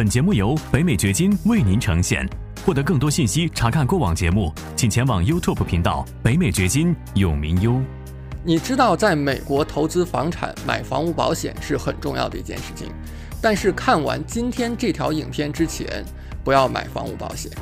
[0.00, 2.26] 本节目由北美掘金为您呈现。
[2.64, 7.78] 获得更多信息，查看过往节目，请前往 YouTube 频道“北美掘金”永明优。
[8.42, 12.88] 你知道，在美国投资房产买房屋保险是很重要的一件事情。
[13.42, 16.02] 但是看完今天这条影片之前，
[16.42, 17.52] 不要买房屋保险。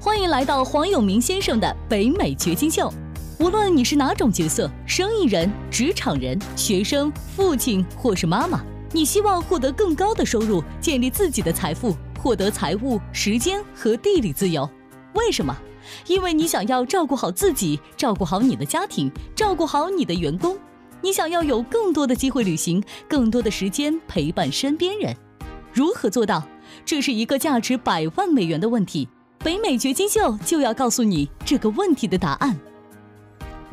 [0.00, 2.90] 欢迎来到黄永明先生的北美掘金秀。
[3.38, 8.64] 无论你是哪种角色，生意人、职场人、学生、父亲或是妈妈，
[8.94, 11.96] 你希望获得更高的收入，建立自己的财富。
[12.16, 14.70] 获得财务、时间和地理自由，
[15.14, 15.54] 为什么？
[16.06, 20.56] 因为你想要照顾好自己，照顾好你的家庭，照顾好你的员工。
[21.02, 25.14] 你想要有更多的机会旅行，更多的时间陪伴身边人。
[25.72, 26.42] 如何做到？
[26.86, 29.08] 这是一个价值百万美元的问题。
[29.40, 32.58] 北美掘金秀就要告诉你这个问题的答案。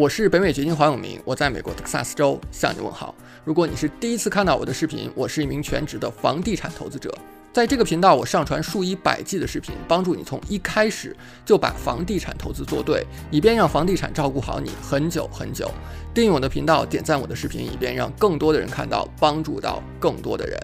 [0.01, 3.13] 我是北美掘金黄永明，我在美国德克萨斯州向你问好。
[3.45, 7.15] 如果你是第一次看到我的视频，我是一名全职的房地产投资者。
[7.53, 15.70] 在这个频道，我上传数以百计的视频，帮助你从一开始就把房地产投资做对，以便让房地产照顾好你很久很久。
[16.15, 20.59] 订阅我的频道，点赞我的视频，以便让更多的人看到，帮助到更多的人。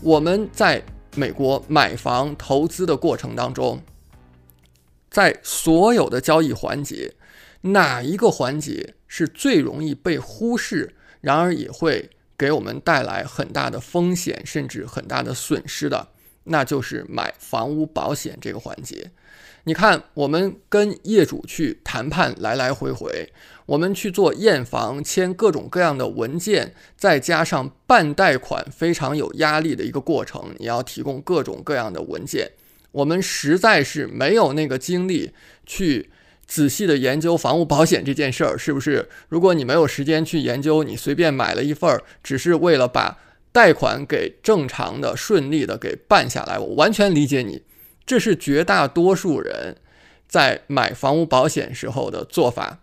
[0.00, 0.80] 我们在
[1.16, 3.82] 美国买房投资的过程当中，
[5.10, 7.12] 在所有的交易环节，
[7.72, 12.10] 哪一个环节是最容易被忽视，然而也会？
[12.38, 16.08] 给我们带来很大的风险，甚至很大的损失的，
[16.44, 19.10] 那就是买房屋保险这个环节。
[19.64, 23.32] 你看，我们跟业主去谈判，来来回回，
[23.64, 30.54] 我们去做验房、签各种各样的文件，再加上办贷款，非常有压力的一个过程。
[30.58, 32.50] 你要提供各种各样的文件，
[32.92, 35.32] 我们实在是没有那个精力
[35.64, 36.10] 去。
[36.46, 39.08] 仔细的研究房屋保险这件事儿，是不是？
[39.28, 43.18] 如果你没有时间去研究，你随便买了一份儿，只是为了把
[43.52, 47.62] 贷款给正常的、顺利的给办下来，我完全理解你。
[48.04, 49.76] 这是绝大多数人
[50.28, 52.78] 在买房屋保险时候的做法。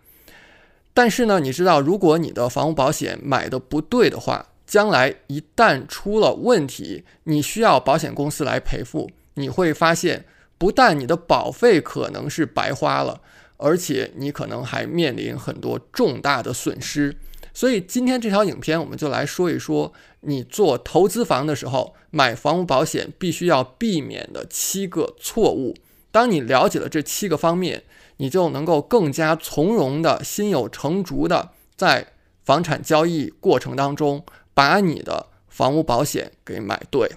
[0.92, 10.24] 但是呢，你知道，如果你的房屋保险买的不对的话，将来一旦出了问题，你需要保险公司来赔付，你会发现，
[10.58, 13.20] 不但你的保费可能是白花了。
[13.64, 17.16] 而且你可能还面临很多重大的损失，
[17.54, 25.74] 所以今天这条影片我们就来说一说，你做投资房的时候买房屋保险必须要避免的七个错误。
[26.10, 27.84] 当你了解了这七个方面，
[28.18, 32.08] 你就能够更加从容的心有成竹的在
[32.44, 34.22] 房产交易过程当中
[34.52, 37.10] 把你的房屋保险给买对。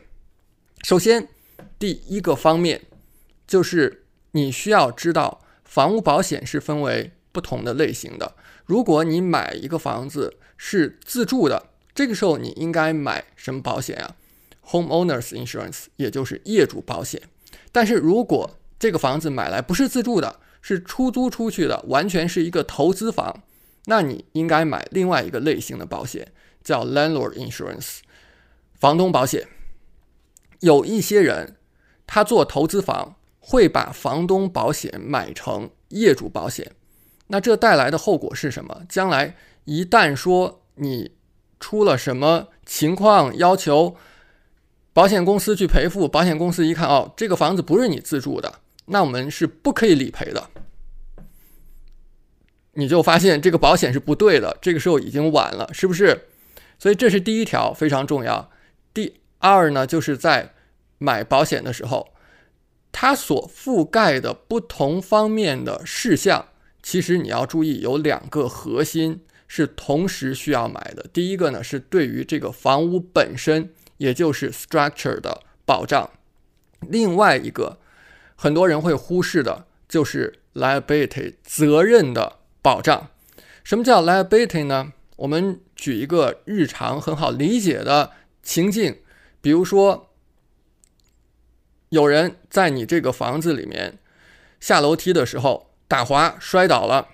[0.84, 1.28] 首先，
[1.78, 2.84] 第一个方面
[3.46, 5.42] 就是你需要知道。
[5.68, 8.34] 房屋保险是分为不同的类型的。
[8.66, 14.16] 如果你买一个房子是自住的，这个时候你应该买什么保险啊
[14.70, 17.22] ？Homeowners Insurance，也就是业主保险。
[17.72, 23.44] 但是如果这个房子买来不是自住的，是出租出去的，完全是一个投资房，
[23.86, 26.32] 那你应该买另外一个类型的保险，
[26.64, 28.00] 叫 Landlord Insurance，
[28.74, 29.48] 房东保险。
[30.62, 31.58] 有一些人
[32.08, 33.16] 他做投资房。
[33.50, 36.70] 会把房东保险买成业主保险，
[37.28, 38.82] 那这带来的后果是什么？
[38.90, 41.12] 将来一旦说你
[41.58, 43.96] 出了什么情况，要求
[44.92, 50.50] 保险公司去赔付，保险公司一看，哦，这个房子不是你自住的，那我们是不可以理赔的。
[52.74, 56.28] 你就发现这个保险是不对的，这个时候已经晚了，是不是？
[56.78, 58.52] 所以这是第一条非常重要。
[58.94, 60.54] 第二呢，就是在
[60.98, 62.10] 买保险的时候。
[62.92, 66.48] 它所覆盖的不同方面的事项，
[66.82, 71.06] 其实你要注意有两个核心是同时需要买的。
[71.14, 76.10] 第一个呢是对于这个房屋本身，也就是 structure 的保障；
[76.90, 77.78] 另外一个
[78.36, 83.12] 很多人会忽视的就是 liability 责任的保障。
[83.64, 84.94] 什么叫 liability 呢？
[85.18, 88.12] 我们举一个日常很好理解的
[88.42, 88.98] 情境，
[89.40, 90.07] 比如说。
[91.90, 93.98] 有人在你这个房子里面
[94.60, 97.08] 下楼梯的时候打滑摔倒了，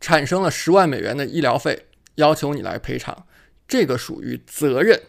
[0.00, 3.26] 产生了十万美元的医疗费，要求你来赔偿，
[3.66, 5.00] 这个属于责任。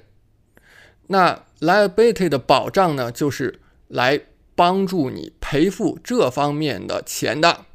[1.07, 4.21] 那 liability 的保障呢，就是来
[4.55, 7.65] 帮助你赔付这方面的钱的。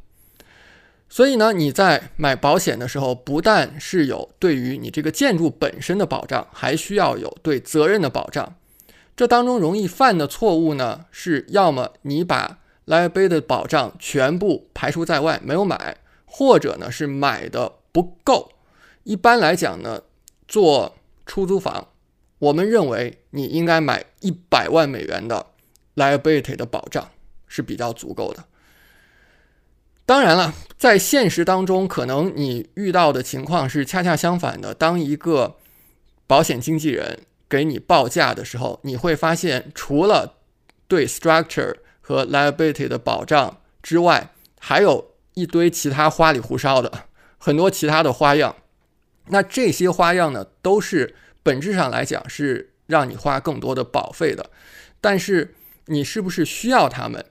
[1.08, 8.56] 所以呢，你在买保险的时候，不但是有对于你这个建筑本身的保障，还需要有对责任的保障。
[9.14, 18.53] 这当中容易犯的错误呢，是要么你把 liability 的保障全部排除在外，没有买，或者呢是买的不够。
[19.05, 20.03] 一般来讲呢，
[20.49, 21.88] 做出租房，
[22.38, 25.47] 我们认为你应该买一百万美元的
[25.97, 27.11] liability 的保障
[27.47, 28.44] 是比较足够的。
[30.05, 34.75] 当然了，在现实当中，可能你遇到的情况是恰恰相反的。
[34.75, 35.56] 当一个
[36.26, 37.20] 保险经纪人
[37.52, 40.38] 给你报价的时候，你会发现，除了
[40.88, 47.04] 对 structure 和 liability 的保障之外，还有一堆其他花里胡哨的
[47.37, 48.56] 很多其他的花样。
[49.26, 54.48] 那这些花样呢，都是本质上来讲是让你花更多的保费的。
[55.02, 55.55] 但是
[55.88, 57.22] 你是不是需要它们？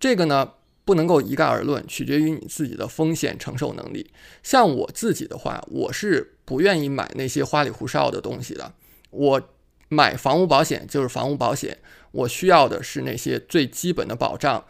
[0.00, 0.54] 这个呢？
[0.84, 4.10] 不能够一概而论，取决于你自己的风险承受能力。
[4.42, 8.72] 像我自己的话，我是不愿意买那些花里胡哨的东西的。
[9.10, 9.48] 我
[9.88, 11.78] 买房屋保险就是房屋保险，
[12.12, 14.64] 我需要的是那些最基本的保障，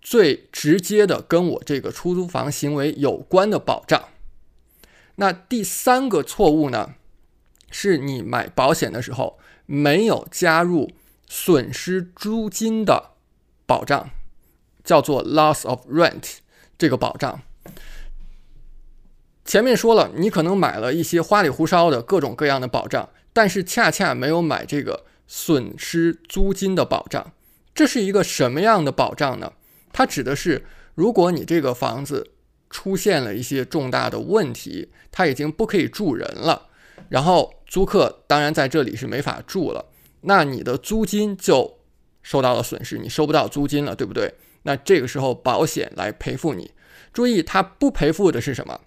[0.00, 4.08] 最直接的跟我这个出租房行为有关的保障。
[5.16, 6.94] 那第三个错误呢，
[7.70, 10.90] 是你买保险的时候没有加入
[11.28, 13.10] 损失租金的
[13.66, 14.10] 保障。
[14.82, 16.38] 叫做 loss of rent
[16.78, 17.42] 这个保障。
[19.44, 27.32] 前面说了，你可能买了一些花里胡哨的各种各样的保障，但是恰恰没有买这个损失租金的保障。
[27.74, 29.52] 这是一个什么样的保障呢？
[29.92, 32.32] 它指的是，如果你这个房子
[32.68, 36.68] 出现了一些重大的问题，它已经不可以住人了，
[37.08, 39.86] 然后租客当然在这里是没法住了，
[40.22, 41.78] 那你的租金就
[42.22, 44.34] 受到了损失，你收不到租金了，对不对？
[44.64, 46.72] 那这个时候保险来赔付你，
[47.12, 48.80] 注意它不赔付的是什么？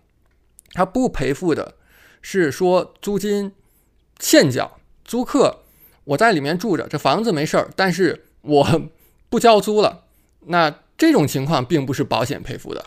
[0.73, 1.75] 它不赔付的
[2.21, 3.51] 是说租金
[4.19, 5.63] 欠缴，租客
[6.03, 8.89] 我在里面住着，这房子没事儿，但是我
[9.29, 10.05] 不交租了。
[10.47, 12.85] 那这种情况并不是保险赔付的。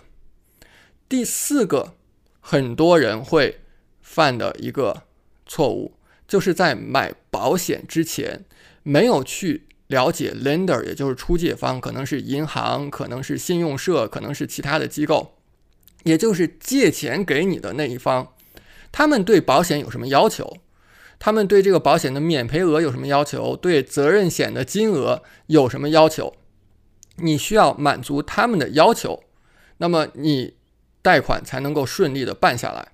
[1.09, 1.95] 第四个，
[2.41, 3.61] 很多人会
[4.01, 5.05] 犯的一个
[5.47, 5.95] 错误，
[6.29, 8.45] 就是在买保险之前
[8.83, 9.65] 没有去。
[9.89, 15.37] 了解 lender，也就是出借方，可能是银行，可能是信用社，可能是其他的机构，
[16.03, 18.33] 也就是借钱给你的那一方，
[18.91, 20.57] 他们对保险有什么要求？
[21.19, 23.57] 他们对这个保险的免赔额有什么要求？
[23.57, 26.35] 对责任险的金额有什么要求？
[27.17, 29.23] 你需要满足他们的要求，
[29.79, 30.55] 那么你
[31.03, 32.89] 贷款才能够顺利的办下来。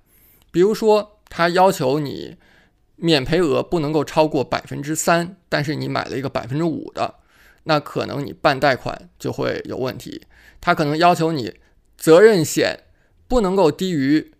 [0.51, 2.37] 比如说，他要求你。
[2.95, 7.15] 免赔额不能够超过百分之三，但是你买了一个百分之五的，
[7.63, 10.21] 那可能你办贷款就会有问题。
[10.61, 11.53] 他可能要求你
[11.97, 12.81] 责任险
[13.27, 14.31] 不能够低于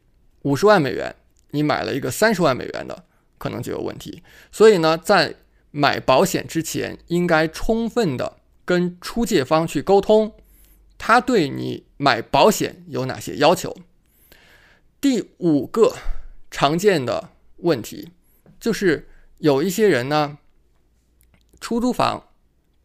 [0.43, 1.13] 五十万美元，
[1.49, 3.03] 你买了一个三十万美元的，
[3.43, 4.23] 可能就有问题。
[4.53, 5.35] 所以呢，在
[5.71, 10.33] 买保险之前，应该充分的跟出借方去沟通，
[10.97, 13.75] 他对你买保险有哪些要求。
[15.01, 15.97] 第五个
[16.49, 18.11] 常见的问题。
[18.57, 19.09] 就是
[19.39, 20.37] 有一些人呢，
[21.59, 22.29] 出租房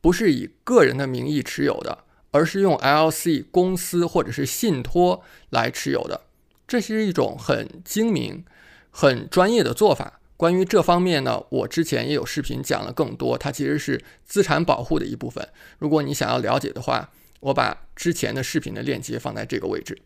[0.01, 2.03] 不是以个人的名义持有的，
[2.33, 6.23] 而是用 LC 公司或者是信托来持有的。
[6.67, 8.45] 这是一种很精明、
[8.91, 10.18] 很专业的做法。
[10.39, 13.37] 关于这方面呢，我之前也有视频讲了更多。
[13.37, 15.47] 它其实是资产保护的一部分。
[15.79, 20.01] 如果你想要了解的话，我把之前的视频的链接放在这个位置。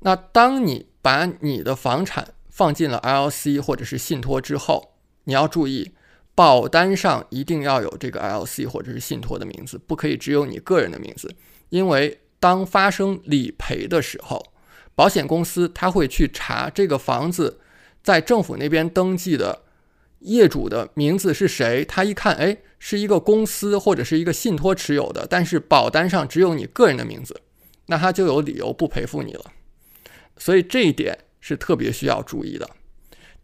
[0.00, 4.94] 那当你把你的房产放进了 LC 或者是信托之后，
[5.24, 5.92] 你要注意，
[6.34, 11.32] 保单上一定要有这个 LC 或者是信托的名字，不可以只有你个人的名字。
[11.68, 14.44] 因为当发生理赔的时候，
[14.96, 17.60] 保险公司他会去查这个房子
[18.02, 19.62] 在政府那边登记的
[20.20, 21.84] 业主的名字是谁。
[21.84, 27.40] 他一看，哎，是一个公司或者是一个信托持有的，但是保单上只有你个人的名字，
[27.86, 29.44] 那他就有理由不赔付你了。
[30.36, 32.68] 所以这一点是特别需要注意的。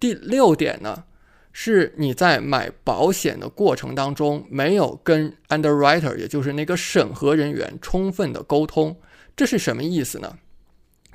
[0.01, 1.05] 第六点呢？
[1.51, 9.01] 是你在买保险的过程当中没有跟 underwriter，也就是那个审核人员充分的沟通，
[9.35, 10.39] 这是什么意思呢？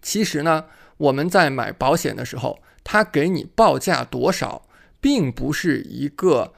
[0.03, 0.65] 其实呢，
[0.97, 4.67] 我们在买保险的时候，他给你报价多少，
[5.01, 6.53] 并不是一个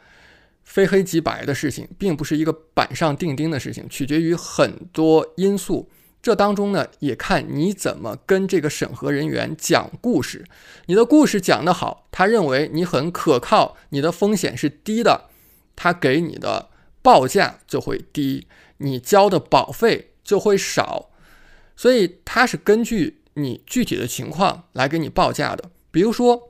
[0.63, 5.89] 非黑即白的事情，并不是一个板上钉钉的事情，取决于很多因素。
[6.21, 10.43] 这当中呢，也看你怎么跟这个审核人员讲故事。
[10.87, 15.29] 你的故事讲得好，他认为你很可靠，你的风险是低的，
[15.75, 16.69] 他给你的
[17.03, 18.47] 报价就会低，
[18.77, 21.11] 你交的保费就会少。
[21.75, 25.69] 所以他是根据你具体的情况来给你报价的。
[25.91, 26.49] 比如说，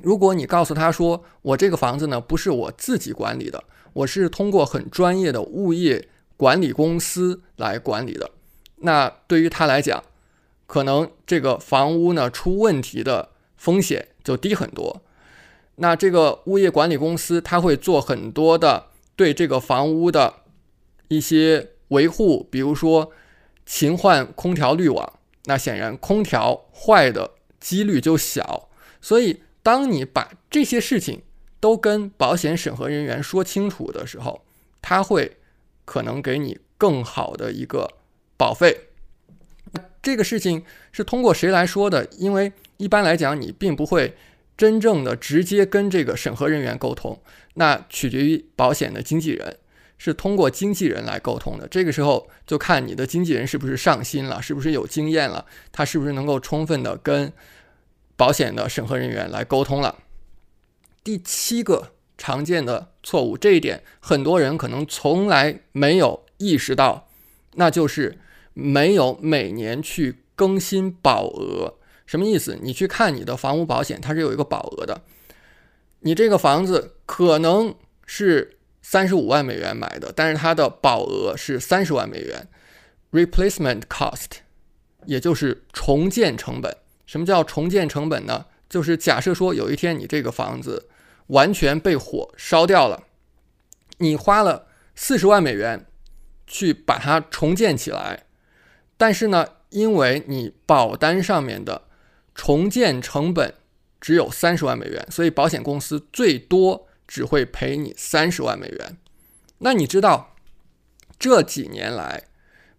[0.00, 8.30] 如果你告诉他说，我这个房子呢不是我自己管理的，我是通过很专业的物业管理公司来管理的。
[8.76, 10.02] 那对于他来讲，
[10.66, 15.02] 可能这个房屋呢出问题的风险就低很多。
[15.76, 20.34] 那这个物业管理公司他会做很多的对这个房屋的
[21.08, 23.12] 一些维护，比如说
[23.64, 25.12] 勤换空调滤网，
[25.44, 28.68] 那显然空调坏的几率就小。
[29.00, 31.22] 所以，当你把这些事情
[31.58, 34.44] 都跟保险审核人员说清楚的时候，
[34.80, 35.38] 他会
[35.84, 37.88] 可能给你更好的一个
[38.36, 38.88] 保费。
[40.02, 42.04] 这个事情是通过谁来说的？
[42.18, 44.16] 因为一般来讲，你并不会
[44.56, 47.20] 真正的直接跟这个审核人员沟通，
[47.54, 49.56] 那取决于保险的经纪人，
[50.02, 51.68] 是通过经纪人来沟通的。
[51.68, 57.32] 这个时候就看你的经纪人是不是上心了，是不是有经验了，他是不是能够充分的跟
[58.16, 59.96] 保险的审核人员来沟通了。
[61.04, 67.08] 第七个常见的错误，这一点很多人可能从来没有意识到，
[67.54, 68.18] 那就是。
[68.54, 71.72] 没有每年去更新保额，
[72.04, 72.58] 什么意思？
[72.60, 75.00] 你去看你的房屋保险，它是有一个保额的。
[76.00, 82.48] 你这个房子可能是三十五万美元买的，但是它的保额是三十万美元
[83.12, 84.26] ，replacement cost，
[85.06, 86.76] 也就是重建成本。
[87.06, 88.46] 什么叫重建成本呢？
[88.68, 90.88] 就是假设说有一天你这个房子
[91.28, 93.04] 完全被火烧掉了，
[93.98, 95.86] 你花了四十万美元
[96.46, 98.24] 去把它重建起来。
[98.96, 101.82] 但是呢，因为你保单上面的
[102.34, 103.54] 重建成本
[104.00, 108.96] 只有三十万美元，所以保险公司最多只会赔你三十万美元。
[109.58, 110.34] 那你知道
[111.18, 112.24] 这几年来，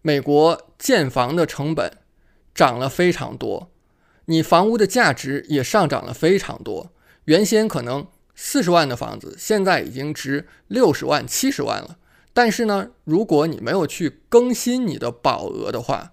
[0.01, 1.99] 美国建房的成本
[2.55, 3.69] 涨了非常多，
[4.25, 6.91] 你房屋的价值也上涨了非常多。
[7.25, 11.99] 原先可能四十万的房子，现在已经值六十万、七十万了。
[12.33, 16.11] 但是呢，如果你没有去更新你的保额的话，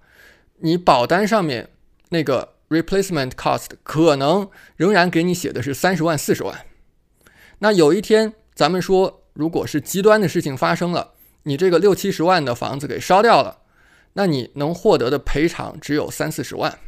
[0.59, 1.71] 你保单上面
[2.11, 6.67] 那个 replacement cost 可能仍然给你写的是三十万、四十万。
[7.61, 11.13] 那有一天咱们说，如果是极端的事情发生了，
[11.45, 13.61] 你这个六七十万的房子给烧掉了，
[14.13, 16.79] 那你能获得的赔偿只有三四十万。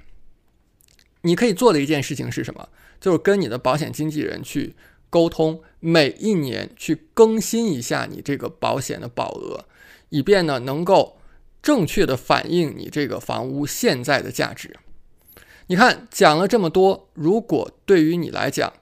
[1.23, 2.69] 你可以做的一件事情是什么？
[3.01, 4.75] 就是跟你的保险经纪人去。
[5.11, 9.67] 沟通每一年去更新一下你这个保险的保额，
[10.09, 11.19] 以便呢能够
[11.61, 14.75] 正确的反映你这个房屋现在的价值。
[15.67, 18.73] 你看讲了这么多，如果对于你来讲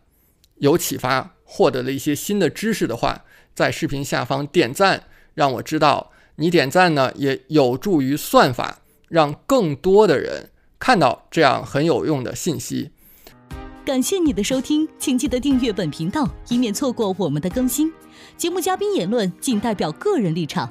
[0.60, 3.24] 有启发，获得了一些新的知识的话，
[3.54, 12.92] 在视频下方点赞，让我知道你点赞呢也有助于算法，让更多的人看到这样很有用的信息。
[13.84, 17.92] 感谢你的收听，请记得订阅本频道，以免错过我们的更新。
[18.36, 20.70] 节目嘉宾言论仅代表个人立场。